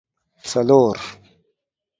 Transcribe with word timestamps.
څلور 0.49 0.99